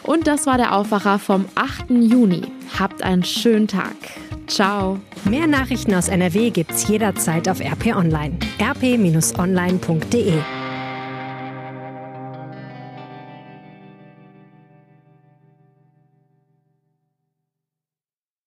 Und 0.03 0.27
das 0.27 0.45
war 0.45 0.57
der 0.57 0.75
Aufwacher 0.75 1.19
vom 1.19 1.45
8. 1.55 1.89
Juni. 1.89 2.43
Habt 2.77 3.01
einen 3.01 3.23
schönen 3.23 3.67
Tag. 3.67 3.95
Ciao. 4.47 4.99
Mehr 5.27 5.47
Nachrichten 5.47 5.95
aus 5.95 6.07
NRW 6.07 6.51
gibt's 6.51 6.87
jederzeit 6.87 7.49
auf 7.49 7.59
RP 7.59 7.95
Online. 7.95 8.37
rp-online.de 8.61 10.33